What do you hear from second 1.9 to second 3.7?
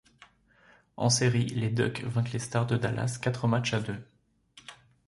vainquent les Stars de Dallas quatre